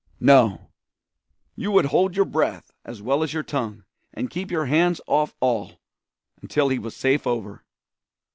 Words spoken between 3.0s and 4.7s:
well as your tongue, and keep your